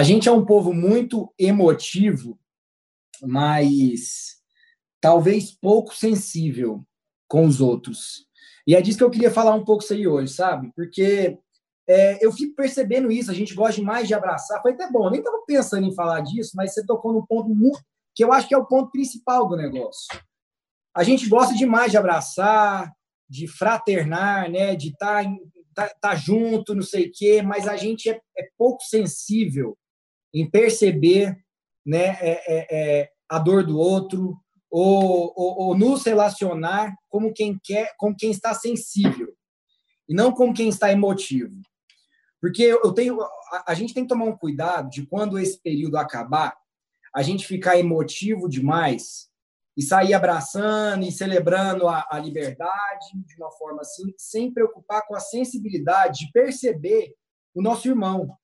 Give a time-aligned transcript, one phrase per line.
[0.00, 2.40] A gente é um povo muito emotivo,
[3.20, 4.40] mas
[4.98, 6.82] talvez pouco sensível
[7.28, 8.26] com os outros.
[8.66, 10.72] E é disso que eu queria falar um pouco isso aí hoje, sabe?
[10.74, 11.38] Porque
[11.86, 14.62] é, eu fico percebendo isso, a gente gosta mais de abraçar.
[14.62, 17.50] Foi até bom, eu nem estava pensando em falar disso, mas você tocou no ponto
[17.50, 20.18] muito, que eu acho que é o ponto principal do negócio.
[20.96, 22.90] A gente gosta demais de abraçar,
[23.28, 24.74] de fraternar, né?
[24.74, 25.24] de estar
[25.74, 29.76] tá, tá, tá junto, não sei o quê, mas a gente é, é pouco sensível
[30.32, 31.36] em perceber
[31.84, 34.36] né, é, é, é a dor do outro,
[34.70, 39.34] ou, ou, ou, nos relacionar como quem quer, como quem está sensível
[40.08, 41.60] e não como quem está emotivo.
[42.40, 45.96] Porque eu tenho, a, a gente tem que tomar um cuidado de quando esse período
[45.96, 46.56] acabar,
[47.14, 49.28] a gente ficar emotivo demais
[49.76, 55.14] e sair abraçando e celebrando a, a liberdade de uma forma assim, sem preocupar com
[55.14, 57.14] a sensibilidade de perceber
[57.54, 58.36] o nosso irmão,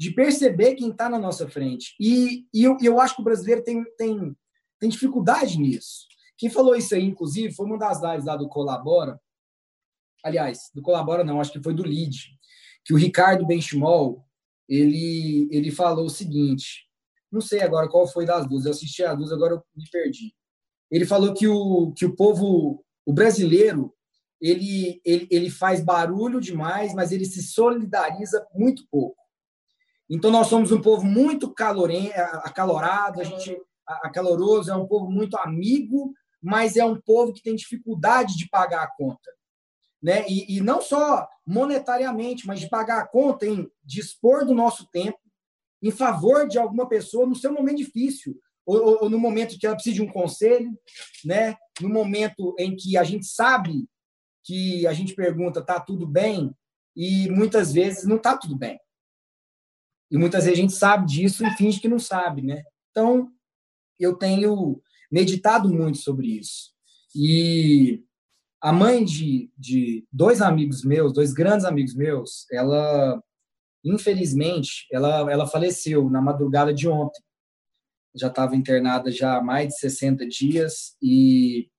[0.00, 1.94] de perceber quem está na nossa frente.
[2.00, 4.34] E, e eu, eu acho que o brasileiro tem, tem
[4.80, 6.06] tem dificuldade nisso.
[6.38, 9.20] Quem falou isso aí, inclusive, foi uma das lives lá do Colabora.
[10.24, 12.16] Aliás, do Colabora não, acho que foi do Lead,
[12.84, 14.24] que o Ricardo Benchimol,
[14.66, 16.88] ele, ele falou o seguinte,
[17.30, 20.34] não sei agora qual foi das duas, eu assisti a duas, agora eu me perdi.
[20.90, 23.94] Ele falou que o, que o povo, o brasileiro,
[24.40, 29.19] ele, ele, ele faz barulho demais, mas ele se solidariza muito pouco.
[30.10, 31.54] Então, nós somos um povo muito
[32.44, 33.56] acalorado, a gente
[34.02, 38.48] a Caloroso é um povo muito amigo, mas é um povo que tem dificuldade de
[38.48, 39.30] pagar a conta.
[40.02, 40.24] Né?
[40.28, 45.18] E, e não só monetariamente, mas de pagar a conta em dispor do nosso tempo
[45.82, 49.66] em favor de alguma pessoa no seu momento difícil, ou, ou, ou, no momento que
[49.66, 50.70] ela precisa de um conselho,
[51.24, 51.56] né?
[51.80, 53.88] no momento em que a gente sabe
[54.44, 56.54] que a gente pergunta, tá tudo bem?
[56.94, 58.78] E muitas vezes não tá tudo bem.
[60.10, 62.62] E muitas vezes a gente sabe disso e finge que não sabe, né?
[62.90, 63.30] Então,
[63.98, 66.72] eu tenho meditado muito sobre isso.
[67.14, 68.02] E
[68.60, 73.22] a mãe de, de dois amigos meus, dois grandes amigos meus, ela,
[73.84, 77.22] infelizmente, ela, ela faleceu na madrugada de ontem.
[78.14, 81.70] Já estava internada já há mais de 60 dias e,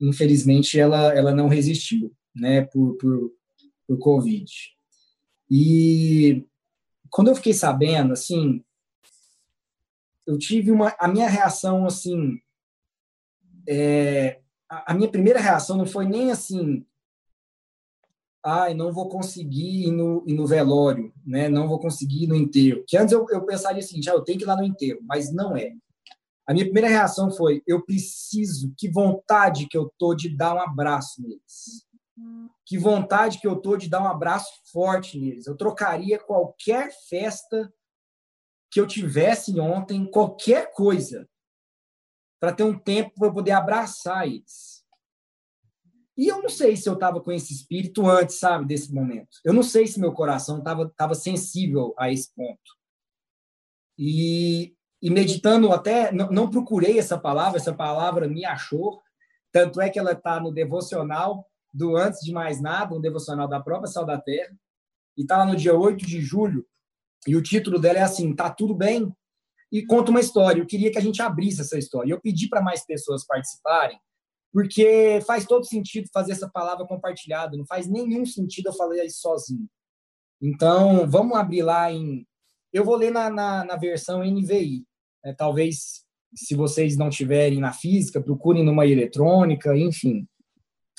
[0.00, 3.32] infelizmente, ela, ela não resistiu, né, por, por,
[3.86, 4.50] por Covid.
[5.50, 6.44] E
[7.10, 8.62] quando eu fiquei sabendo, assim,
[10.28, 12.38] eu tive uma a minha reação assim
[13.66, 16.84] é, a, a, minha primeira reação não foi nem assim
[18.44, 22.36] ai não vou conseguir ir no, ir no velório né não vou conseguir ir no
[22.36, 22.84] enterro.
[22.86, 25.00] Que antes eu, eu pensaria assim já eu tenho que ir lá no enterro.
[25.02, 25.72] Mas não é.
[26.46, 30.60] A minha primeira reação foi eu preciso que vontade que eu tô de dar um
[30.60, 31.86] abraço neles
[32.64, 37.72] que vontade que eu tô de dar um abraço forte neles eu trocaria qualquer festa
[38.70, 41.28] que eu tivesse ontem qualquer coisa
[42.40, 44.84] para ter um tempo para poder abraçar eles.
[46.16, 49.38] E eu não sei se eu estava com esse espírito antes, sabe, desse momento.
[49.44, 52.76] Eu não sei se meu coração estava tava sensível a esse ponto.
[53.96, 59.00] E, e meditando até, não, não, procurei essa palavra, essa palavra me achou,
[59.52, 61.46] tanto é que ela está no devocional
[61.78, 64.52] do Antes de Mais Nada, um devocional da própria Sal da Terra,
[65.16, 66.66] e está lá no dia 8 de julho,
[67.26, 69.12] e o título dela é assim: Tá tudo bem?
[69.70, 70.60] E conta uma história.
[70.60, 72.10] Eu queria que a gente abrisse essa história.
[72.10, 73.98] Eu pedi para mais pessoas participarem,
[74.52, 77.56] porque faz todo sentido fazer essa palavra compartilhada.
[77.56, 79.68] Não faz nenhum sentido eu falar isso sozinho.
[80.40, 82.26] Então, vamos abrir lá em.
[82.72, 84.84] Eu vou ler na, na, na versão NVI.
[85.24, 90.26] É, talvez, se vocês não tiverem na física, procurem numa eletrônica, enfim.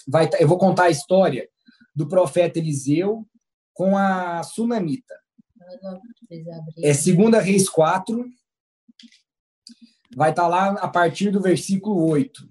[0.08, 1.50] Vai, eu vou contar a história
[1.96, 3.28] do profeta Eliseu
[3.74, 5.20] com a sunamita.
[6.82, 8.26] É segunda Reis 4.
[10.16, 12.48] Vai estar tá lá a partir do versículo 8.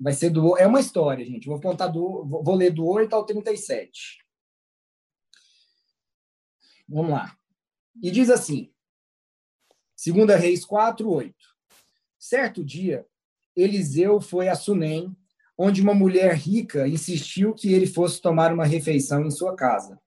[0.00, 1.46] Vai ser do é uma história, gente.
[1.46, 4.24] Vou contar do vou ler do 8 ao 37.
[6.88, 7.36] Vamos lá.
[8.02, 8.72] E diz assim:
[9.96, 11.34] Segunda Reis 4, 8.
[12.18, 13.06] Certo dia,
[13.54, 15.16] Eliseu foi a Sunem,
[15.56, 19.98] onde uma mulher rica insistiu que ele fosse tomar uma refeição em sua casa.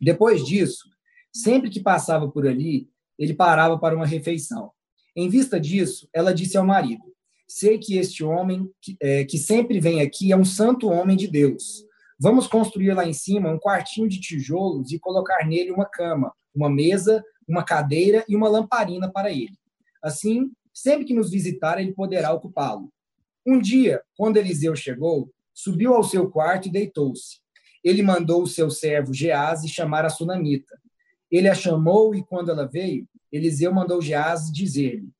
[0.00, 0.88] Depois disso,
[1.32, 4.70] sempre que passava por ali, ele parava para uma refeição.
[5.16, 7.02] Em vista disso, ela disse ao marido:
[7.48, 11.26] Sei que este homem que, é, que sempre vem aqui é um santo homem de
[11.26, 11.84] Deus.
[12.20, 16.68] Vamos construir lá em cima um quartinho de tijolos e colocar nele uma cama, uma
[16.68, 19.56] mesa, uma cadeira e uma lamparina para ele.
[20.02, 22.92] Assim, sempre que nos visitar, ele poderá ocupá-lo.
[23.48, 27.38] Um dia, quando Eliseu chegou, subiu ao seu quarto e deitou-se
[27.82, 30.78] ele mandou o seu servo Gease chamar a sunamita.
[31.30, 35.10] Ele a chamou e quando ela veio, Eliseu mandou Geás dizer-lhe: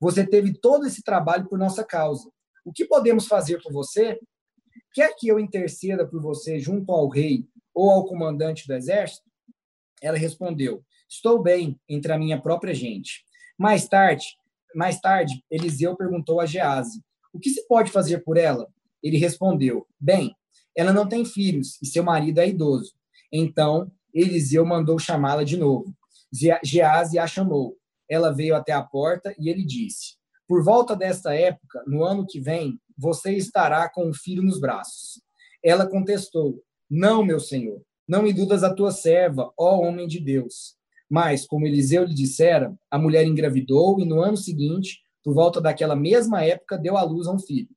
[0.00, 2.30] Você teve todo esse trabalho por nossa causa.
[2.64, 4.18] O que podemos fazer por você?
[4.92, 9.28] Quer que eu interceda por você junto ao rei ou ao comandante do exército?
[10.02, 13.24] Ela respondeu: Estou bem entre a minha própria gente.
[13.56, 14.36] Mais tarde,
[14.74, 17.02] mais tarde, Eliseu perguntou a Gease:
[17.32, 18.68] O que se pode fazer por ela?
[19.02, 20.34] Ele respondeu: Bem,
[20.76, 22.92] ela não tem filhos e seu marido é idoso.
[23.32, 25.94] Então, Eliseu mandou chamá-la de novo.
[26.32, 27.76] Gease a chamou.
[28.08, 30.16] Ela veio até a porta e ele disse:
[30.46, 35.20] Por volta desta época, no ano que vem, você estará com um filho nos braços.
[35.62, 40.76] Ela contestou: Não, meu senhor, não iludas a tua serva, ó homem de Deus.
[41.10, 45.94] Mas, como Eliseu lhe dissera, a mulher engravidou e no ano seguinte, por volta daquela
[45.94, 47.68] mesma época, deu à luz a um filho.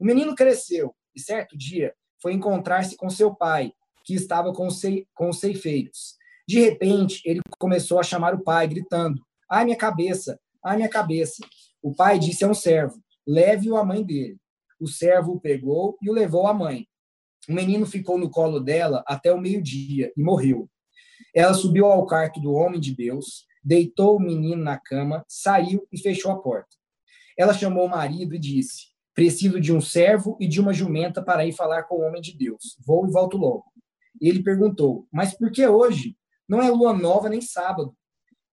[0.00, 3.70] O menino cresceu e, certo dia, foi encontrar-se com seu pai,
[4.02, 4.80] que estava com os,
[5.14, 6.16] com os ceifeiros.
[6.48, 9.20] De repente, ele começou a chamar o pai, gritando:
[9.50, 10.40] Ai, minha cabeça!
[10.64, 11.46] Ai, minha cabeça!
[11.82, 14.38] O pai disse a um servo: Leve-o à mãe dele.
[14.80, 16.88] O servo o pegou e o levou à mãe.
[17.46, 20.66] O menino ficou no colo dela até o meio-dia e morreu.
[21.34, 26.00] Ela subiu ao quarto do homem de Deus, deitou o menino na cama, saiu e
[26.00, 26.75] fechou a porta.
[27.36, 31.46] Ela chamou o marido e disse: Preciso de um servo e de uma jumenta para
[31.46, 32.76] ir falar com o homem de Deus.
[32.86, 33.64] Vou e volto logo.
[34.20, 36.16] Ele perguntou: Mas por que hoje?
[36.48, 37.96] Não é lua nova nem sábado.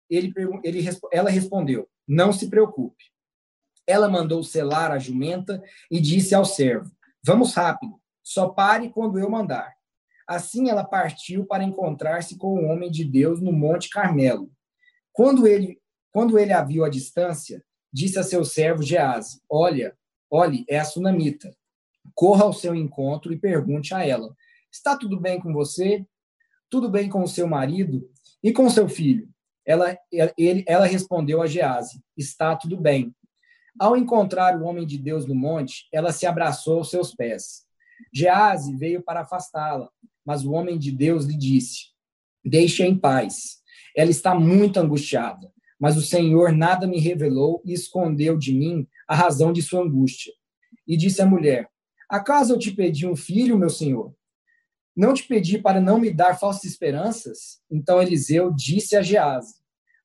[0.09, 0.33] Ele,
[0.63, 3.03] ele, ela respondeu: Não se preocupe.
[3.85, 6.91] Ela mandou selar a jumenta e disse ao servo:
[7.23, 9.73] Vamos rápido, só pare quando eu mandar.
[10.27, 14.51] Assim ela partiu para encontrar-se com o homem de Deus no Monte Carmelo.
[15.11, 15.81] Quando ele,
[16.11, 17.63] quando ele a viu à distância,
[17.93, 19.95] disse a seu servo Gease: Olha,
[20.29, 21.55] olhe, é a sunamita.
[22.15, 24.35] Corra ao seu encontro e pergunte a ela:
[24.71, 26.05] Está tudo bem com você?
[26.69, 28.09] Tudo bem com o seu marido
[28.41, 29.29] e com seu filho?
[29.65, 29.97] Ela,
[30.37, 33.15] ele, ela respondeu a Gease: Está tudo bem.
[33.79, 37.63] Ao encontrar o homem de Deus no monte, ela se abraçou aos seus pés.
[38.11, 39.89] Gease veio para afastá-la,
[40.25, 41.91] mas o homem de Deus lhe disse:
[42.43, 43.61] Deixe-a em paz.
[43.95, 45.52] Ela está muito angustiada,
[45.83, 50.31] mas o Senhor nada me revelou e escondeu de mim a razão de sua angústia.
[50.87, 51.69] E disse à mulher:
[52.07, 54.15] Acaso eu te pedi um filho, meu senhor?
[54.95, 57.61] Não te pedi para não me dar falsas esperanças?
[57.69, 59.55] Então Eliseu disse a Gease: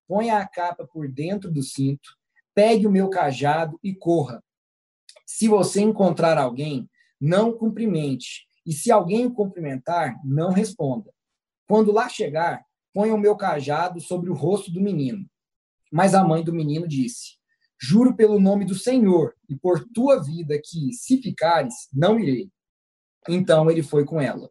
[0.08, 2.18] Ponha a capa por dentro do cinto
[2.52, 4.42] pegue o meu cajado e corra.
[5.24, 6.90] Se você encontrar alguém,
[7.20, 8.48] não cumprimente.
[8.66, 11.14] E se alguém o cumprimentar, não responda.
[11.68, 15.24] Quando lá chegar, ponha o meu cajado sobre o rosto do menino.
[15.92, 17.38] Mas a mãe do menino disse:
[17.80, 22.50] Juro pelo nome do Senhor e por tua vida que, se ficares, não irei.
[23.28, 24.50] Então ele foi com ela.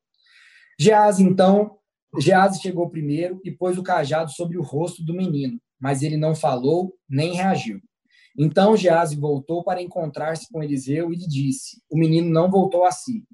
[0.80, 1.78] Gease, então,
[2.20, 6.36] Gease chegou primeiro e pôs o cajado sobre o rosto do menino, mas ele não
[6.36, 7.82] falou nem reagiu.
[8.38, 12.92] Então Gease voltou para encontrar-se com Eliseu e lhe disse: O menino não voltou a
[12.92, 13.26] si.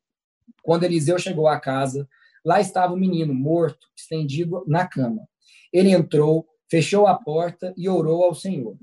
[0.64, 2.08] Quando Eliseu chegou à casa,
[2.44, 5.28] lá estava o menino morto, estendido na cama.
[5.74, 8.76] Ele entrou, fechou a porta e orou ao Senhor.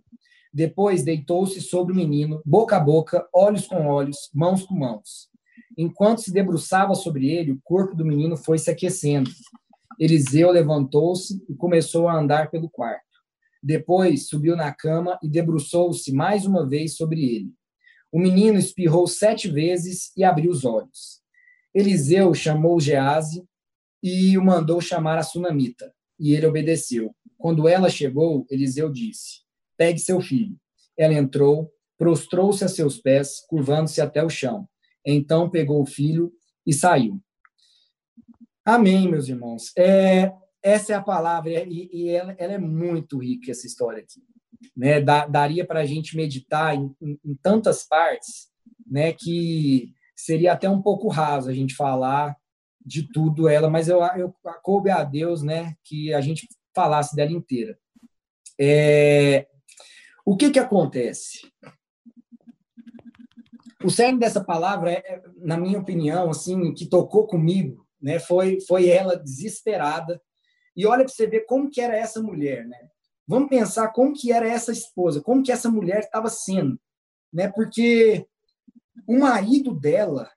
[0.55, 5.29] Depois deitou-se sobre o menino, boca a boca, olhos com olhos, mãos com mãos.
[5.77, 9.29] Enquanto se debruçava sobre ele, o corpo do menino foi se aquecendo.
[9.99, 13.03] Eliseu levantou-se e começou a andar pelo quarto.
[13.61, 17.53] Depois subiu na cama e debruçou-se mais uma vez sobre ele.
[18.13, 21.21] O menino espirrou sete vezes e abriu os olhos.
[21.75, 23.45] Eliseu chamou Gease
[24.01, 27.13] e o mandou chamar a sunamita, e ele obedeceu.
[27.41, 29.41] Quando ela chegou, Eliseu disse:
[29.77, 30.57] Pegue seu filho.
[30.97, 34.69] Ela entrou, prostrou-se a seus pés, curvando-se até o chão.
[35.05, 36.31] Então pegou o filho
[36.67, 37.19] e saiu.
[38.63, 39.73] Amém, meus irmãos.
[39.77, 40.31] É,
[40.63, 44.21] essa é a palavra, e, e ela, ela, é muito rica, essa história aqui.
[44.77, 45.01] Né?
[45.01, 48.51] Da, daria para a gente meditar em, em, em, tantas partes
[48.87, 52.37] né, que seria até um pouco raso a gente falar
[52.85, 56.47] de tudo ela, mas eu, eu coube a Deus né, que a gente
[56.81, 57.79] falasse dela inteira.
[58.59, 59.47] É,
[60.25, 61.51] o que, que acontece?
[63.85, 68.61] O cerne dessa palavra, é, é, na minha opinião, assim, que tocou comigo, né, foi,
[68.63, 70.21] foi ela desesperada
[70.75, 72.89] e olha para você ver como que era essa mulher, né?
[73.27, 76.81] Vamos pensar como que era essa esposa, como que essa mulher estava sendo,
[77.33, 77.49] né?
[77.49, 78.27] Porque
[79.07, 80.31] o marido dela,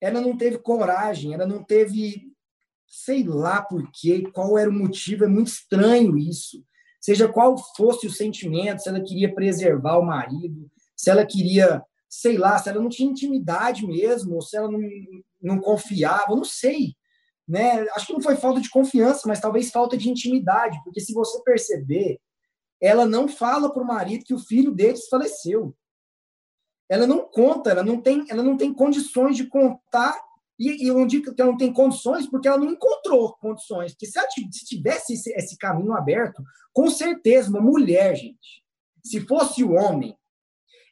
[0.00, 2.29] ela não teve coragem, ela não teve,
[2.90, 6.62] sei lá por quê, qual era o motivo, é muito estranho isso.
[7.00, 12.36] Seja qual fosse o sentimento, se ela queria preservar o marido, se ela queria, sei
[12.36, 14.80] lá, se ela não tinha intimidade mesmo, ou se ela não,
[15.40, 16.94] não confiava, não sei
[17.50, 17.84] né?
[17.96, 21.42] Acho que não foi falta de confiança, mas talvez falta de intimidade, porque se você
[21.42, 22.20] perceber,
[22.80, 25.74] ela não fala para o marido que o filho deles faleceu.
[26.88, 30.16] Ela não conta, ela não tem, ela não tem condições de contar
[30.60, 33.92] e, e eu que ela não tem condições porque ela não encontrou condições.
[33.92, 38.62] Porque se ela se tivesse esse, esse caminho aberto, com certeza uma mulher, gente,
[39.02, 40.14] se fosse o homem,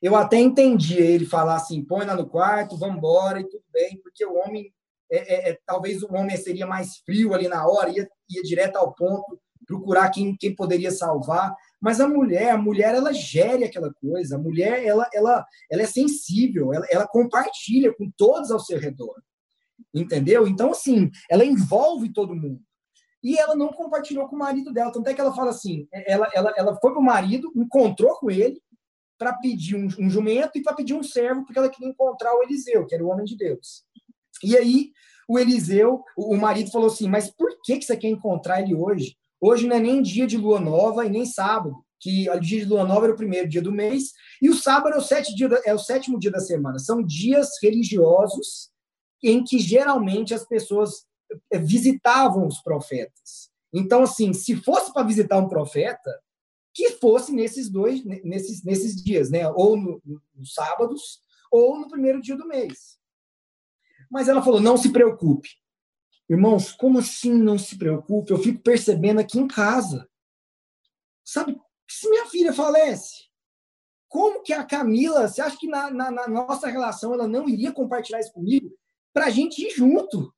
[0.00, 4.00] eu até entendia ele falar assim, põe lá no quarto, vamos embora e tudo bem,
[4.02, 4.72] porque o homem
[5.12, 8.76] é, é, é, talvez o homem seria mais frio ali na hora, ia, ia direto
[8.76, 11.54] ao ponto, procurar quem, quem poderia salvar.
[11.78, 14.36] Mas a mulher, a mulher, ela gere aquela coisa.
[14.36, 19.14] A mulher, ela, ela, ela é sensível, ela, ela compartilha com todos ao seu redor.
[19.94, 20.46] Entendeu?
[20.46, 22.60] Então, assim, ela envolve todo mundo.
[23.22, 24.92] E ela não compartilhou com o marido dela.
[24.92, 28.30] Tanto é que ela fala assim: ela, ela, ela foi para o marido, encontrou com
[28.30, 28.62] ele
[29.18, 32.42] para pedir um, um jumento e para pedir um servo, porque ela queria encontrar o
[32.42, 33.84] Eliseu, que era o homem de Deus.
[34.44, 34.92] E aí,
[35.28, 39.16] o Eliseu, o marido falou assim: Mas por que, que você quer encontrar ele hoje?
[39.40, 42.64] Hoje não é nem dia de lua nova e nem sábado, que o dia de
[42.64, 45.74] lua nova era o primeiro dia do mês, e o sábado é o, dia, é
[45.74, 46.78] o sétimo dia da semana.
[46.78, 48.70] São dias religiosos
[49.22, 51.06] em que geralmente as pessoas
[51.52, 53.50] eh, visitavam os profetas.
[53.72, 56.10] Então, assim, se fosse para visitar um profeta,
[56.74, 59.48] que fosse nesses dois, nesses, nesses dias, né?
[59.50, 60.00] Ou no,
[60.34, 62.98] nos sábados, ou no primeiro dia do mês.
[64.10, 65.48] Mas ela falou: não se preocupe.
[66.30, 68.32] Irmãos, como assim não se preocupe?
[68.32, 70.08] Eu fico percebendo aqui em casa.
[71.24, 71.58] Sabe,
[71.90, 73.28] se minha filha falece,
[74.08, 77.72] como que a Camila, você acha que na, na, na nossa relação ela não iria
[77.72, 78.70] compartilhar isso comigo?
[79.18, 80.32] Para a gente ir junto,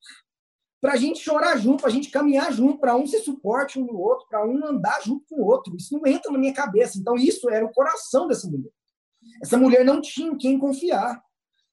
[0.80, 3.84] para a gente chorar junto, para a gente caminhar junto, para um se suporte um
[3.84, 5.76] no outro, para um andar junto com o outro.
[5.76, 6.98] Isso não entra na minha cabeça.
[6.98, 8.72] Então, isso era o coração dessa mulher.
[9.42, 11.22] Essa mulher não tinha em quem confiar.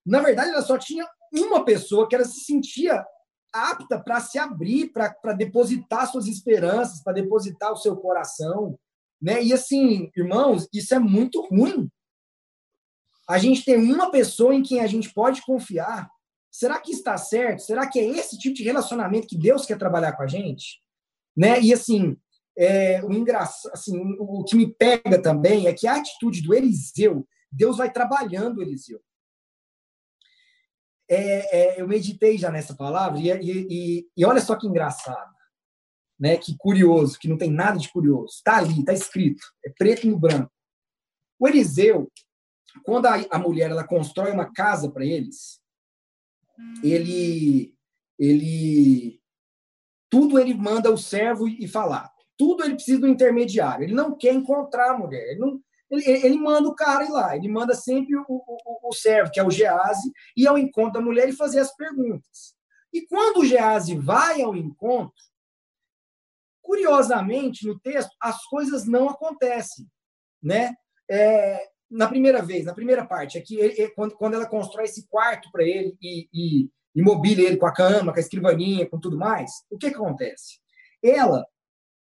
[0.06, 3.06] Na verdade, ela só tinha uma pessoa que ela se sentia
[3.54, 8.78] apta para se abrir, para depositar suas esperanças, para depositar o seu coração,
[9.22, 9.42] né?
[9.42, 11.90] E assim, irmãos, isso é muito ruim.
[13.30, 16.12] A gente tem uma pessoa em quem a gente pode confiar.
[16.58, 17.62] Será que está certo?
[17.62, 20.82] Será que é esse tipo de relacionamento que Deus quer trabalhar com a gente?
[21.36, 21.62] Né?
[21.62, 22.18] E assim,
[22.58, 27.28] é, o engraçado, assim, o que me pega também é que a atitude do Eliseu,
[27.52, 29.00] Deus vai trabalhando o Eliseu
[31.10, 35.34] é, é, eu meditei já nessa palavra e, e, e, olha só que engraçado,
[36.20, 36.38] né?
[36.38, 38.36] Que curioso, que não tem nada de curioso.
[38.36, 40.52] Está ali, está escrito, é preto no branco.
[41.40, 42.12] O Eliseu,
[42.84, 45.62] quando a, a mulher ela constrói uma casa para eles,
[46.84, 47.76] ele,
[48.18, 49.22] ele,
[50.10, 52.12] tudo ele manda o servo e falar.
[52.38, 53.84] Tudo ele precisa do intermediário.
[53.84, 55.32] Ele não quer encontrar a mulher.
[55.32, 58.94] Ele não, ele, ele manda o cara ir lá, ele manda sempre o, o, o
[58.94, 62.56] servo, que é o Gease, ir ao encontro da mulher e fazer as perguntas.
[62.94, 65.24] E quando o Gease vai ao encontro,
[66.62, 69.88] curiosamente, no texto, as coisas não acontecem.
[70.44, 70.76] Né?
[71.10, 75.64] É, na primeira vez, na primeira parte, ele, quando, quando ela constrói esse quarto para
[75.64, 79.52] ele e, e, e mobília ele com a cama, com a escrivaninha, com tudo mais,
[79.70, 80.60] o que, que acontece?
[81.04, 81.46] Ela,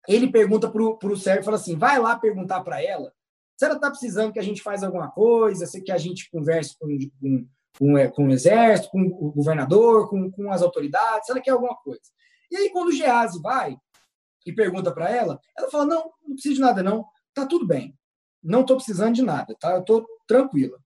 [0.08, 3.12] ele pergunta para o servo, fala assim, vai lá perguntar para ela
[3.56, 6.76] se ela está precisando que a gente faça alguma coisa, se que a gente converse
[6.78, 6.86] com,
[7.18, 7.46] com,
[7.78, 11.52] com, é, com o exército, com o governador, com, com as autoridades, se ela quer
[11.52, 12.02] alguma coisa.
[12.50, 13.76] E aí, quando o Gease vai
[14.44, 17.06] e pergunta para ela, ela fala: Não, não preciso de nada, não.
[17.32, 17.96] Tá tudo bem.
[18.42, 19.72] Não estou precisando de nada, tá?
[19.72, 20.78] Eu estou tranquila.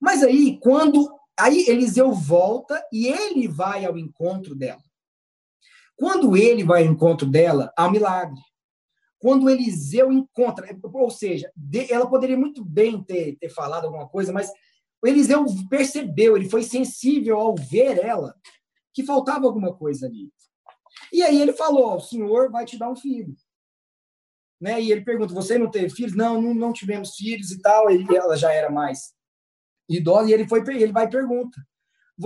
[0.00, 1.08] Mas aí, quando.
[1.38, 4.82] Aí Eliseu volta e ele vai ao encontro dela.
[5.96, 8.40] Quando ele vai ao encontro dela, há um milagre
[9.22, 11.48] quando Eliseu encontra, ou seja,
[11.88, 14.50] ela poderia muito bem ter, ter falado alguma coisa, mas
[15.04, 18.34] Eliseu percebeu, ele foi sensível ao ver ela,
[18.92, 20.28] que faltava alguma coisa ali.
[21.12, 23.36] E aí ele falou: o senhor vai te dar um filho.
[24.62, 24.80] Né?
[24.80, 26.14] E ele pergunta: você não teve filhos?
[26.14, 27.90] Não, não, não tivemos filhos e tal.
[27.90, 29.12] E ela já era mais
[29.88, 30.30] idosa.
[30.30, 31.60] E ele, foi, ele vai e pergunta: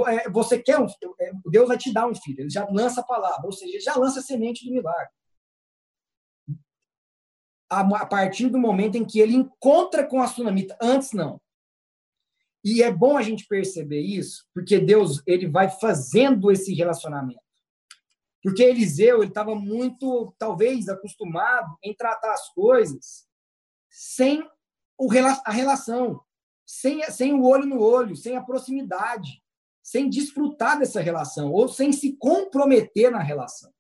[0.07, 0.87] é, você quer um
[1.19, 2.41] é, Deus vai te dar um filho.
[2.41, 5.09] Ele já lança a palavra, ou seja, já lança a semente do milagre
[7.69, 10.79] a partir do momento em que ele encontra com a sunamita.
[10.81, 11.41] Antes, não.
[12.65, 17.41] E é bom a gente perceber isso, porque Deus ele vai fazendo esse relacionamento.
[18.43, 23.27] Porque Eliseu estava muito, talvez, acostumado em tratar as coisas
[23.91, 24.47] sem
[24.99, 25.09] o,
[25.45, 26.21] a relação,
[26.65, 29.43] sem, sem o olho no olho, sem a proximidade,
[29.83, 33.73] sem desfrutar dessa relação, ou sem se comprometer na relação.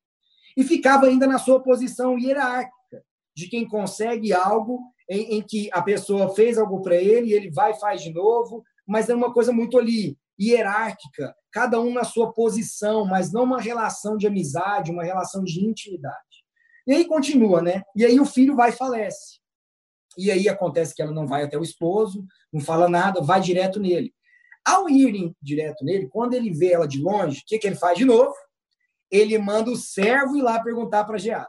[0.57, 5.83] E ficava ainda na sua posição hierárquica de quem consegue algo em, em que a
[5.83, 9.53] pessoa fez algo para ele, ele vai e faz de novo, mas é uma coisa
[9.53, 15.03] muito ali, hierárquica, cada um na sua posição, mas não uma relação de amizade, uma
[15.03, 16.45] relação de intimidade.
[16.87, 17.83] E aí continua, né?
[17.97, 19.41] E aí o filho vai e falece.
[20.19, 23.81] E aí acontece que ela não vai até o esposo, não fala nada, vai direto
[23.81, 24.15] nele.
[24.63, 27.97] Ao irem direto nele, quando ele vê ela de longe, o que, que ele faz
[27.97, 28.35] de novo?
[29.11, 31.49] Ele manda o servo ir lá perguntar para Geás.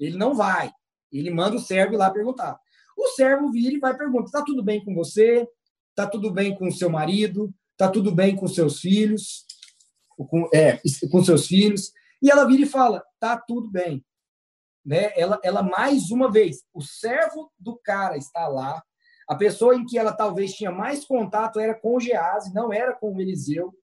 [0.00, 0.72] Ele não vai.
[1.12, 2.58] Ele manda o servo ir lá perguntar.
[2.98, 5.48] O servo vira e vai perguntar: tá tudo bem com você?
[5.94, 7.54] Tá tudo bem com seu marido?
[7.76, 9.44] Tá tudo bem com seus filhos?
[10.16, 10.80] Com, é,
[11.10, 11.92] com seus filhos?
[12.22, 14.04] E ela vira e fala: tá tudo bem
[14.86, 15.10] né?
[15.16, 18.80] Ela, ela mais uma vez, o servo do cara está lá.
[19.28, 22.94] A pessoa em que ela talvez tinha mais contato era com o Gease, não era
[22.94, 23.76] com o Eliseu.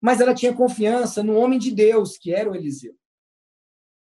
[0.00, 2.96] Mas ela tinha confiança no homem de Deus, que era o Eliseu.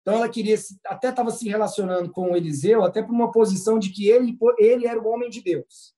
[0.01, 0.55] Então ela queria
[0.85, 4.87] até estava se relacionando com o Eliseu, até por uma posição de que ele ele
[4.87, 5.93] era o homem de Deus.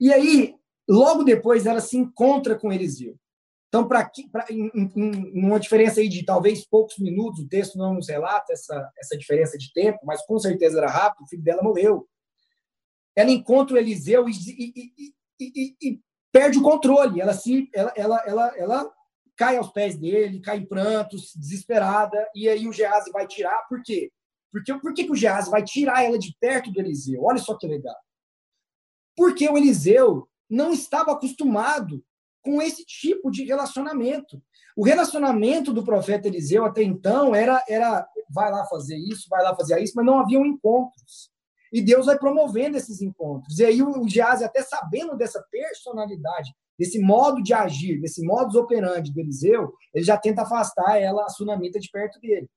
[0.00, 0.54] E aí,
[0.88, 3.16] logo depois ela se encontra com Eliseu.
[3.68, 4.08] Então, para
[5.34, 9.58] uma diferença aí de talvez poucos minutos, o texto não nos relata essa, essa diferença
[9.58, 12.08] de tempo, mas com certeza era rápido, o filho dela morreu.
[13.16, 16.00] Ela encontra o Eliseu e, e, e, e
[16.30, 17.20] perde o controle.
[17.20, 18.92] Ela, se, ela, ela, ela, ela
[19.36, 23.66] cai aos pés dele, cai em prantos, desesperada, e aí o Gease vai tirar.
[23.68, 24.12] Por quê?
[24.52, 27.24] Porque, por que, que o Gease vai tirar ela de perto do Eliseu?
[27.24, 27.96] Olha só que legal.
[29.16, 32.04] Porque o Eliseu não estava acostumado
[32.42, 34.42] com esse tipo de relacionamento.
[34.76, 39.54] O relacionamento do profeta Eliseu até então era, era vai lá fazer isso, vai lá
[39.54, 41.30] fazer isso, mas não haviam encontros.
[41.72, 43.58] E Deus vai promovendo esses encontros.
[43.58, 49.12] E aí o Geazi, até sabendo dessa personalidade, desse modo de agir, desse modus operandi
[49.12, 52.48] do Eliseu, ele já tenta afastar ela, a sunamita, de perto dele.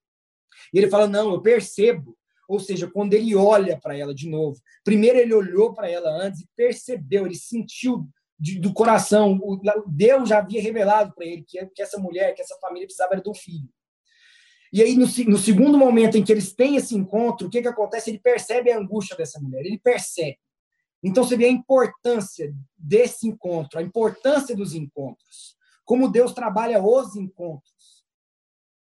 [0.73, 2.15] E ele fala: Não, eu percebo.
[2.47, 6.41] Ou seja, quando ele olha para ela de novo, primeiro ele olhou para ela antes
[6.41, 8.07] e percebeu, ele sentiu
[8.39, 9.39] de, do coração.
[9.41, 13.19] O, Deus já havia revelado para ele que, que essa mulher, que essa família precisava
[13.19, 13.69] de um filho.
[14.71, 17.67] E aí, no, no, segundo momento em que eles têm esse encontro, o que, que
[17.67, 18.09] acontece?
[18.09, 20.37] Ele percebe a angústia dessa mulher, ele percebe.
[21.01, 25.55] Então, você vê a importância desse encontro, a importância dos encontros.
[25.85, 27.76] Como Deus trabalha os encontros.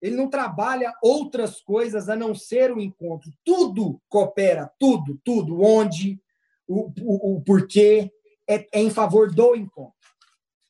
[0.02, 3.32] Ele não trabalha outras coisas a não ser o encontro.
[3.44, 5.62] Tudo coopera, tudo, tudo.
[5.62, 6.22] Onde,
[6.68, 8.12] o, o, o porquê,
[8.48, 9.94] é, é em favor do encontro.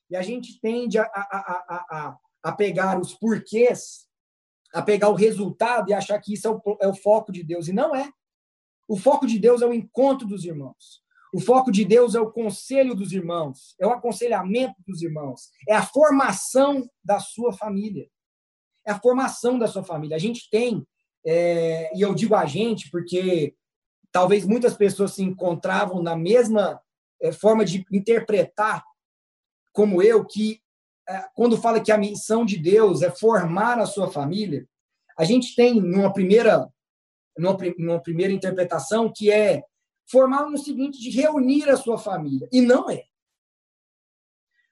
[0.09, 4.07] E a gente tende a, a, a, a, a pegar os porquês,
[4.73, 7.67] a pegar o resultado e achar que isso é o, é o foco de Deus.
[7.67, 8.09] E não é.
[8.87, 11.05] O foco de Deus é o encontro dos irmãos.
[11.33, 15.75] O foco de Deus é o conselho dos irmãos, é o aconselhamento dos irmãos, é
[15.75, 18.09] a formação da sua família.
[18.87, 20.15] É a formação da sua família.
[20.15, 20.85] A gente tem,
[21.25, 23.53] é, e eu digo a gente porque
[24.11, 26.81] talvez muitas pessoas se encontravam na mesma
[27.21, 28.83] é, forma de interpretar,
[29.73, 30.61] como eu, que
[31.07, 34.67] é, quando fala que a missão de Deus é formar a sua família,
[35.17, 36.67] a gente tem numa primeira,
[37.37, 39.63] numa, numa primeira interpretação que é
[40.09, 42.47] formar no seguinte de reunir a sua família.
[42.51, 43.03] E não é.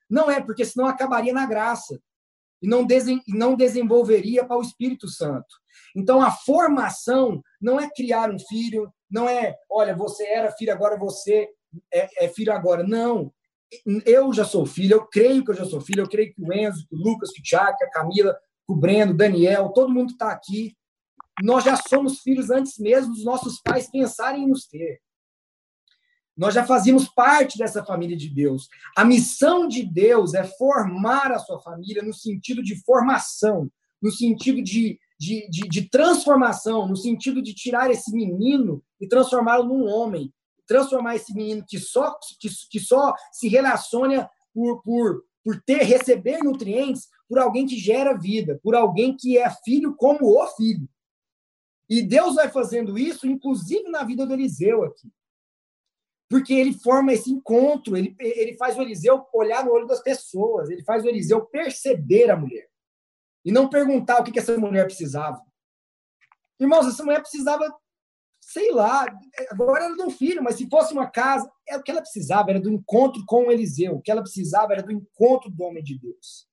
[0.09, 1.99] Não é, porque senão acabaria na graça
[2.65, 5.45] e não, desen, não desenvolveria para o Espírito Santo.
[5.95, 10.97] Então, a formação não é criar um filho, não é, olha, você era filho, agora
[10.97, 11.47] você
[11.93, 12.83] é, é filho agora.
[12.83, 13.31] Não.
[14.03, 16.51] Eu já sou filho, eu creio que eu já sou filho, eu creio que o
[16.51, 19.93] Enzo, que o Lucas, que o Tiago, que a Camila, que o Breno, Daniel, todo
[19.93, 20.75] mundo está aqui.
[21.43, 24.99] Nós já somos filhos antes mesmo dos nossos pais pensarem em nos ter.
[26.35, 28.67] Nós já fazíamos parte dessa família de Deus.
[28.95, 33.71] A missão de Deus é formar a sua família no sentido de formação,
[34.01, 39.63] no sentido de, de, de, de transformação, no sentido de tirar esse menino e transformá-lo
[39.63, 40.33] num homem,
[40.67, 46.39] transformar esse menino que só, que, que só se relaciona por, por, por ter, receber
[46.43, 50.87] nutrientes, por alguém que gera vida, por alguém que é filho como o filho.
[51.89, 55.09] E Deus vai fazendo isso, inclusive na vida do Eliseu aqui.
[56.29, 60.69] Porque ele forma esse encontro, ele, ele faz o Eliseu olhar no olho das pessoas,
[60.69, 62.67] ele faz o Eliseu perceber a mulher.
[63.43, 65.39] E não perguntar o que, que essa mulher precisava.
[66.59, 67.71] Irmãos, essa mulher precisava
[68.47, 69.05] sei lá,
[69.49, 72.51] agora era de um filho, mas se fosse uma casa, é o que ela precisava,
[72.51, 75.83] era do encontro com o Eliseu, o que ela precisava era do encontro do homem
[75.83, 76.47] de Deus.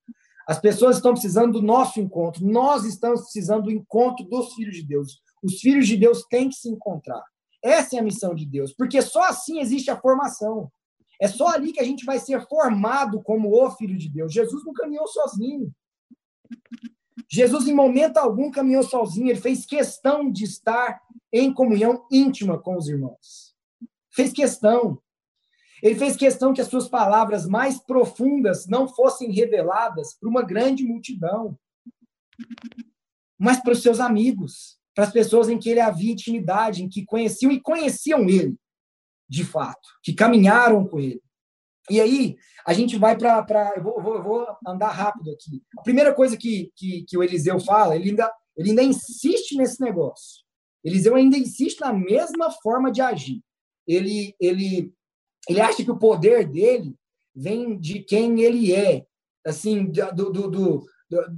[0.47, 4.83] As pessoas estão precisando do nosso encontro, nós estamos precisando do encontro dos filhos de
[4.83, 5.21] Deus.
[5.43, 7.23] Os filhos de Deus têm que se encontrar.
[7.63, 10.69] Essa é a missão de Deus, porque só assim existe a formação.
[11.19, 14.33] É só ali que a gente vai ser formado como o filho de Deus.
[14.33, 15.73] Jesus não caminhou sozinho.
[17.31, 22.77] Jesus, em momento algum, caminhou sozinho, ele fez questão de estar em comunhão íntima com
[22.77, 23.55] os irmãos.
[24.11, 25.01] Fez questão.
[25.81, 30.83] Ele fez questão que as suas palavras mais profundas não fossem reveladas para uma grande
[30.83, 31.57] multidão,
[33.37, 37.05] mas para os seus amigos, para as pessoas em que ele havia intimidade, em que
[37.05, 38.55] conheciam e conheciam ele,
[39.27, 41.21] de fato, que caminharam com ele.
[41.89, 43.73] E aí, a gente vai para.
[43.75, 45.61] Eu vou, vou, vou, andar rápido aqui.
[45.77, 49.81] A primeira coisa que, que, que o Eliseu fala, ele ainda, ele ainda insiste nesse
[49.81, 50.43] negócio.
[50.83, 53.41] Eliseu ainda insiste na mesma forma de agir.
[53.87, 54.93] Ele, ele,
[55.49, 56.95] ele acha que o poder dele
[57.35, 59.05] vem de quem ele é,
[59.45, 60.85] assim, do, do, do,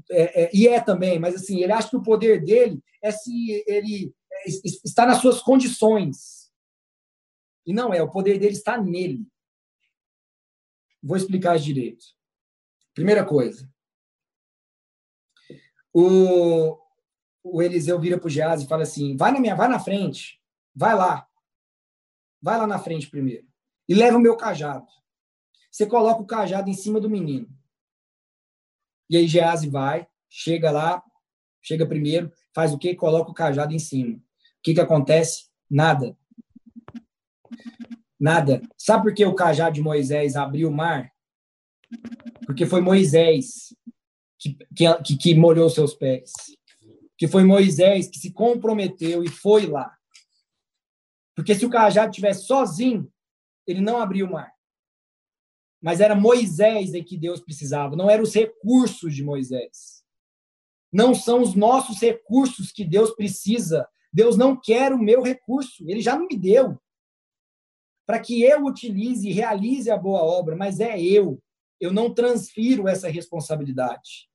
[0.10, 3.64] é, é, e é também, mas assim, ele acha que o poder dele é se
[3.68, 4.50] ele é,
[4.84, 6.52] está nas suas condições.
[7.66, 9.28] E não é, o poder dele está nele.
[11.02, 12.06] Vou explicar direito.
[12.94, 13.70] Primeira coisa.
[15.94, 16.78] O,
[17.44, 20.42] o Eliseu vira para o Geazi e fala assim: vai na minha, vai na frente,
[20.74, 21.28] vai lá.
[22.42, 23.48] Vai lá na frente primeiro.
[23.88, 24.88] E leva o meu cajado.
[25.72, 27.50] Você coloca o cajado em cima do menino.
[29.10, 31.04] E aí Geazi vai, chega lá,
[31.62, 32.96] chega primeiro, faz o quê?
[32.96, 34.15] Coloca o cajado em cima.
[34.15, 34.22] O
[34.63, 35.46] que, que acontece?
[35.70, 36.18] Nada.
[38.20, 38.62] Nada.
[38.78, 41.12] Sabe por que o cajado de Moisés abriu o mar?
[42.46, 43.76] Porque foi Moisés
[44.39, 46.32] que, que, que molhou seus pés.
[47.18, 49.96] Que foi Moisés que se comprometeu e foi lá.
[51.36, 53.12] Porque se o cajado estivesse sozinho,
[53.68, 54.55] ele não abriu o mar
[55.86, 60.04] mas era Moisés em que Deus precisava, não eram os recursos de Moisés.
[60.91, 63.88] Não são os nossos recursos que Deus precisa.
[64.12, 66.82] Deus não quer o meu recurso, ele já não me deu.
[68.04, 71.39] Para que eu utilize e realize a boa obra, mas é eu.
[71.80, 74.28] Eu não transfiro essa responsabilidade.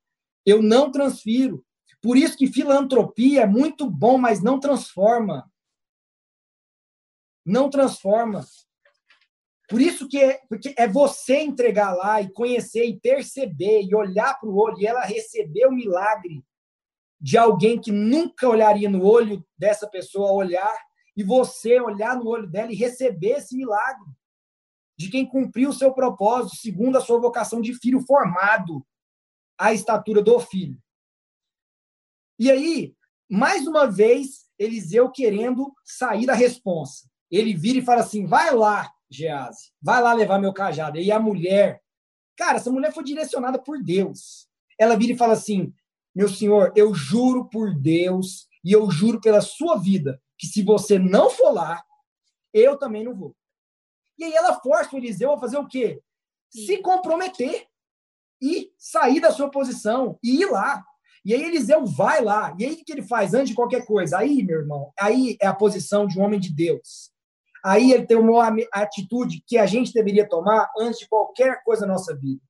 [0.47, 1.67] Eu não transfiro.
[2.01, 5.51] Por isso que filantropia é muito bom, mas não transforma.
[7.45, 8.47] Não transforma.
[9.71, 14.35] Por isso que é, porque é você entregar lá e conhecer e perceber e olhar
[14.35, 16.45] para o olho e ela receber o milagre
[17.21, 20.77] de alguém que nunca olharia no olho dessa pessoa olhar
[21.17, 24.11] e você olhar no olho dela e receber esse milagre
[24.99, 28.85] de quem cumpriu o seu propósito segundo a sua vocação de filho formado
[29.57, 30.77] à estatura do filho.
[32.41, 32.93] E aí,
[33.31, 37.09] mais uma vez, Eliseu querendo sair da responsa.
[37.31, 40.99] Ele vira e fala assim: vai lá, Gease, vai lá levar meu cajado.
[40.99, 41.83] E a mulher,
[42.37, 44.49] cara, essa mulher foi direcionada por Deus.
[44.79, 45.73] Ela vira e fala assim:
[46.15, 50.99] meu senhor, eu juro por Deus e eu juro pela sua vida que se você
[50.99, 51.85] não for lá,
[52.53, 53.37] eu também não vou.
[54.19, 56.01] E aí ela força o Eliseu a fazer o quê?
[56.51, 57.67] Se comprometer
[58.41, 60.85] e sair da sua posição e ir lá.
[61.25, 62.55] E aí Eliseu vai lá.
[62.59, 64.19] E aí o que ele faz antes de qualquer coisa?
[64.19, 67.13] Aí, meu irmão, aí é a posição de um homem de Deus.
[67.65, 71.95] Aí ele tem uma atitude que a gente deveria tomar antes de qualquer coisa na
[71.95, 72.41] nossa vida.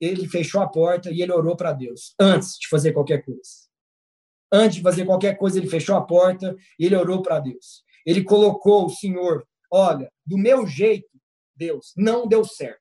[0.00, 3.64] Ele fechou a porta e ele orou para Deus, antes de fazer qualquer coisa.
[4.52, 7.82] Antes de fazer qualquer coisa, ele fechou a porta e ele orou para Deus.
[8.04, 11.08] Ele colocou o Senhor, olha, do meu jeito,
[11.56, 12.80] Deus, não deu certo.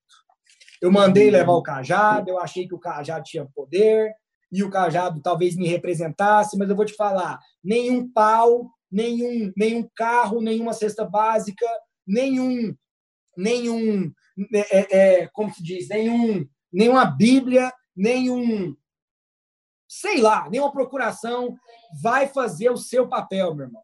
[0.82, 4.13] Eu mandei levar o cajado, eu achei que o cajado tinha poder,
[4.52, 9.89] e o cajado talvez me representasse, mas eu vou te falar, nenhum pau nenhum, nenhum
[9.95, 11.65] carro, nenhuma cesta básica,
[12.06, 12.77] nenhum,
[13.36, 14.13] nenhum
[14.53, 18.77] é, é, é, como se diz, nenhum, nenhuma Bíblia, nenhum,
[19.88, 21.58] sei lá, nenhuma procuração
[22.01, 23.84] vai fazer o seu papel, meu irmão.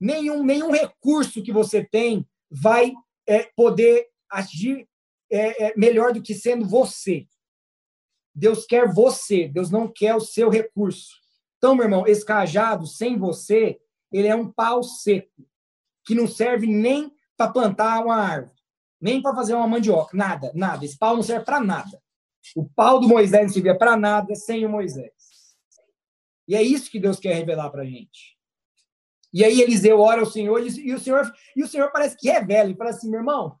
[0.00, 2.92] Nenhum, nenhum recurso que você tem vai
[3.26, 4.88] é, poder agir
[5.30, 7.26] é, é, melhor do que sendo você.
[8.34, 11.21] Deus quer você, Deus não quer o seu recurso.
[11.62, 15.46] Então, meu irmão, esse cajado sem você, ele é um pau seco,
[16.04, 18.58] que não serve nem para plantar uma árvore,
[19.00, 20.84] nem para fazer uma mandioca, nada, nada.
[20.84, 22.02] Esse pau não serve para nada.
[22.56, 25.12] O pau do Moisés não servia para nada sem o Moisés.
[26.48, 28.36] E é isso que Deus quer revelar para a gente.
[29.32, 32.72] E aí Eliseu ora ao Senhor e o Senhor e o Senhor parece que velho
[32.72, 33.56] e fala assim, meu irmão,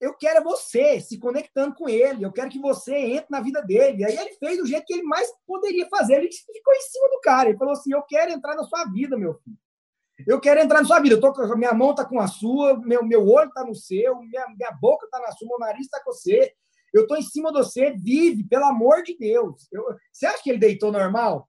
[0.00, 3.60] eu quero é você se conectando com ele, eu quero que você entre na vida
[3.62, 4.04] dele.
[4.04, 7.20] Aí ele fez do jeito que ele mais poderia fazer, ele ficou em cima do
[7.20, 9.58] cara, ele falou assim: Eu quero entrar na sua vida, meu filho.
[10.26, 11.14] Eu quero entrar na sua vida.
[11.14, 14.46] Eu tô, minha mão está com a sua, meu, meu olho está no seu, minha,
[14.56, 16.52] minha boca está na sua, meu nariz está com você.
[16.92, 19.68] Eu estou em cima de você, vive, pelo amor de Deus.
[19.70, 21.48] Eu, você acha que ele deitou normal?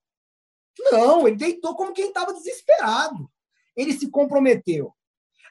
[0.91, 3.29] Não, ele deitou como quem estava desesperado.
[3.75, 4.93] Ele se comprometeu.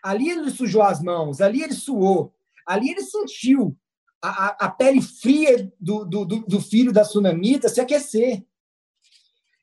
[0.03, 2.33] Ali ele sujou as mãos, ali ele suou.
[2.69, 3.75] Ali ele sentiu
[4.23, 8.45] a, a, pele fria do, do, do, filho da sunamita se aquecer.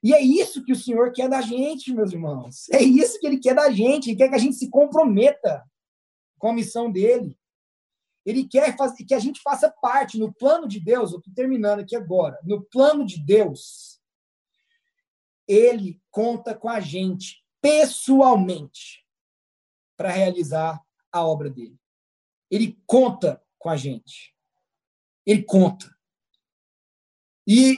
[0.02, 2.68] E é isso que o Senhor quer da gente, meus irmãos.
[2.72, 4.10] É isso que ele quer da gente.
[4.10, 5.64] Ele quer que a gente se comprometa.
[6.40, 7.38] com a missão dele.
[8.26, 11.12] Ele quer fazer, que a gente faça parte no plano de Deus.
[11.12, 12.40] Eu estou terminando aqui agora.
[12.44, 14.02] No plano de Deus,
[15.48, 19.06] ele conta com a gente pessoalmente
[19.96, 21.80] para realizar a obra dele.
[22.50, 24.36] Ele conta com a gente.
[25.26, 25.96] Ele conta.
[27.48, 27.78] E,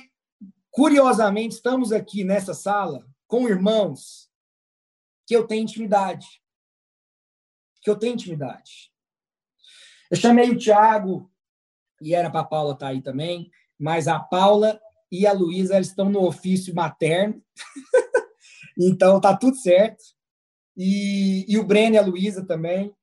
[0.69, 4.29] curiosamente, estamos aqui nessa sala com irmãos
[5.25, 6.41] que eu tenho intimidade.
[7.81, 8.91] Que eu tenho intimidade.
[10.09, 11.29] Eu chamei o Tiago,
[12.01, 14.79] e era para a Paula estar tá aí também, mas a Paula
[15.11, 17.43] e a Luísa estão no ofício materno,
[18.77, 20.03] então tá tudo certo.
[20.75, 22.95] E, e o Breno e a Luísa também,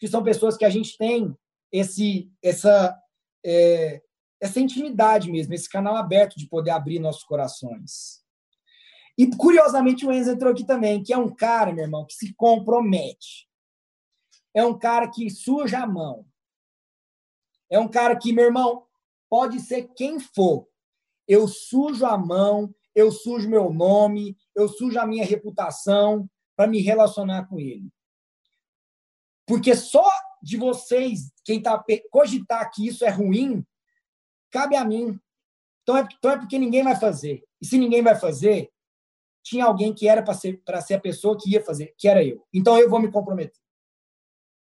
[0.00, 1.36] que são pessoas que a gente tem
[1.70, 2.98] esse, essa,
[3.44, 4.02] é,
[4.40, 8.24] essa intimidade mesmo, esse canal aberto de poder abrir nossos corações.
[9.16, 12.32] E, curiosamente, o Enzo entrou aqui também, que é um cara, meu irmão, que se
[12.34, 13.46] compromete.
[14.54, 16.24] É um cara que suja a mão.
[17.68, 18.86] É um cara que, meu irmão,
[19.28, 20.66] pode ser quem for.
[21.28, 26.80] Eu sujo a mão, eu sujo meu nome, eu sujo a minha reputação para me
[26.80, 27.92] relacionar com ele.
[29.50, 30.08] Porque só
[30.40, 33.66] de vocês, quem está cogitar que isso é ruim,
[34.48, 35.18] cabe a mim.
[35.82, 37.42] Então é, então é porque ninguém vai fazer.
[37.60, 38.70] E se ninguém vai fazer,
[39.42, 42.46] tinha alguém que era para ser, ser a pessoa que ia fazer, que era eu.
[42.54, 43.60] Então eu vou me comprometer.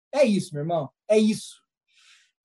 [0.10, 0.90] É isso, meu irmão.
[1.06, 1.62] É isso.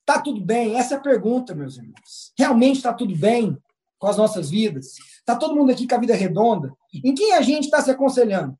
[0.04, 0.74] Tá tudo bem?
[0.74, 2.32] Essa é a pergunta, meus irmãos.
[2.36, 3.56] Realmente está tudo bem
[4.00, 4.94] com as nossas vidas?
[5.24, 6.74] Tá todo mundo aqui com a vida redonda?
[6.92, 8.58] Em quem a gente está se aconselhando?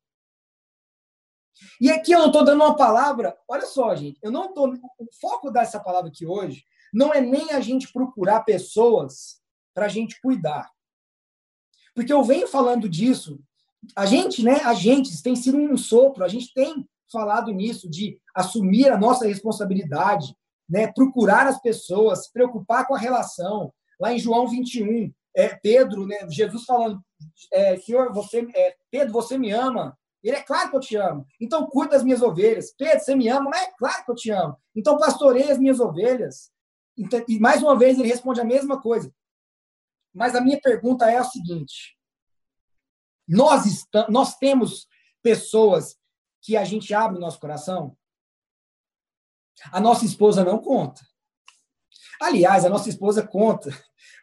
[1.79, 3.37] E aqui eu não estou dando uma palavra.
[3.47, 4.19] Olha só, gente.
[4.21, 4.67] Eu não tô.
[4.99, 9.41] O foco dessa palavra aqui hoje não é nem a gente procurar pessoas
[9.73, 10.69] para a gente cuidar.
[11.93, 13.39] Porque eu venho falando disso.
[13.95, 14.61] A gente, né?
[14.63, 16.23] A gente tem sido um sopro.
[16.23, 20.35] A gente tem falado nisso de assumir a nossa responsabilidade,
[20.69, 20.87] né?
[20.91, 23.73] Procurar as pessoas, se preocupar com a relação.
[23.99, 26.27] Lá em João 21, é, Pedro, né?
[26.29, 27.01] Jesus falando,
[27.51, 29.97] é, Senhor, você, é, Pedro, você me ama.
[30.23, 31.25] Ele é claro que eu te amo.
[31.39, 32.73] Então cuida das minhas ovelhas.
[32.77, 33.49] Pedro, você me ama?
[33.49, 34.57] Mas é claro que eu te amo.
[34.75, 36.51] Então pastorei as minhas ovelhas.
[36.97, 39.13] Então, e mais uma vez ele responde a mesma coisa.
[40.13, 41.97] Mas a minha pergunta é a seguinte:
[43.27, 44.87] nós, estamos, nós temos
[45.21, 45.97] pessoas
[46.41, 47.95] que a gente abre o nosso coração?
[49.71, 51.01] A nossa esposa não conta.
[52.21, 53.69] Aliás, a nossa esposa conta,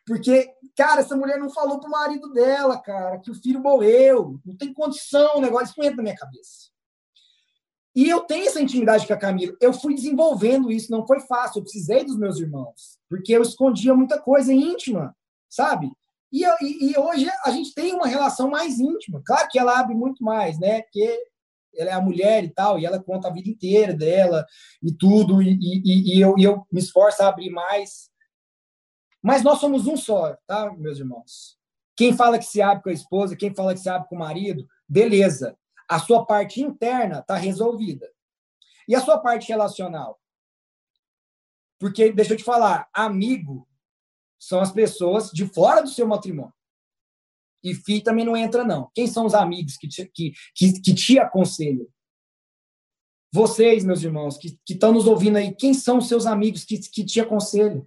[0.06, 4.56] porque, cara, essa mulher não falou pro marido dela, cara, que o filho morreu, não
[4.56, 6.74] tem condição, o negócio, isso não entra na minha cabeça.
[7.94, 9.56] E eu tenho essa intimidade com a Camila.
[9.60, 11.60] Eu fui desenvolvendo isso, não foi fácil.
[11.60, 15.16] Eu precisei dos meus irmãos, porque eu escondia muita coisa íntima,
[15.48, 15.90] sabe?
[16.32, 19.22] E, e, e, hoje a gente tem uma relação mais íntima.
[19.24, 20.82] Claro que ela abre muito mais, né?
[20.82, 21.16] Porque
[21.76, 24.44] ela é a mulher e tal, e ela conta a vida inteira dela
[24.82, 28.10] e tudo, e, e, e eu, e eu me esforço a abrir mais.
[29.24, 31.58] Mas nós somos um só, tá, meus irmãos?
[31.96, 34.18] Quem fala que se abre com a esposa, quem fala que se abre com o
[34.18, 35.56] marido, beleza
[35.88, 38.10] a sua parte interna está resolvida.
[38.88, 40.20] E a sua parte relacional?
[41.78, 43.68] Porque, deixa eu te falar, amigo
[44.38, 46.52] são as pessoas de fora do seu matrimônio.
[47.62, 48.90] E FI também não entra, não.
[48.94, 51.86] Quem são os amigos que te, que, que, que te aconselham?
[53.32, 57.04] Vocês, meus irmãos, que estão nos ouvindo aí, quem são os seus amigos que, que
[57.04, 57.86] te aconselham?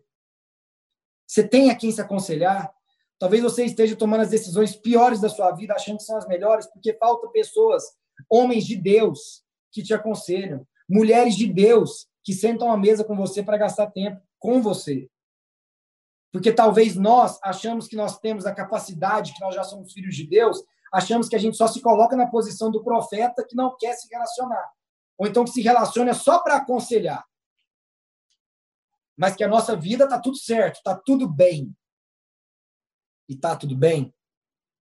[1.27, 2.73] Você tem a quem se aconselhar?
[3.19, 6.67] Talvez você esteja tomando as decisões piores da sua vida, achando que são as melhores,
[6.67, 7.83] porque faltam pessoas,
[8.29, 13.43] homens de Deus, que te aconselham, mulheres de Deus, que sentam à mesa com você
[13.43, 15.09] para gastar tempo com você.
[16.31, 20.25] Porque talvez nós achamos que nós temos a capacidade, que nós já somos filhos de
[20.25, 20.63] Deus,
[20.93, 24.07] achamos que a gente só se coloca na posição do profeta que não quer se
[24.09, 24.69] relacionar.
[25.17, 27.25] Ou então que se relaciona só para aconselhar.
[29.17, 31.75] Mas que a nossa vida está tudo certo, está tudo bem
[33.27, 34.13] e tá tudo bem?